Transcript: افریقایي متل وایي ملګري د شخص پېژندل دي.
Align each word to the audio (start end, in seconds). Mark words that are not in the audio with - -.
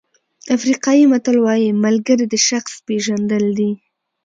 افریقایي 0.55 1.03
متل 1.11 1.37
وایي 1.45 1.69
ملګري 1.83 2.25
د 2.29 2.35
شخص 2.47 2.73
پېژندل 2.85 3.45
دي. 3.57 3.71